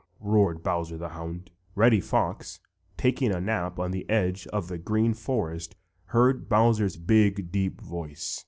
roared 0.19 0.63
Bowser 0.63 0.97
the 0.97 1.09
Hound. 1.09 1.51
Reddy 1.75 1.99
Fox, 1.99 2.59
taking 2.97 3.31
a 3.31 3.39
nap 3.39 3.77
on 3.77 3.91
the 3.91 4.09
edge 4.09 4.47
of 4.47 4.67
the 4.67 4.79
Green 4.79 5.13
Forest, 5.13 5.75
heard 6.05 6.49
Bowser's 6.49 6.97
big, 6.97 7.51
deep 7.51 7.79
voice. 7.79 8.39